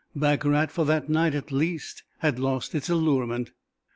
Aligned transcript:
Baccarat 0.15 0.71
for 0.71 0.83
that 0.85 1.09
night, 1.09 1.35
at 1.35 1.51
least, 1.51 2.01
had 2.21 2.39
lost 2.39 2.73
its 2.73 2.89
allurement. 2.89 3.51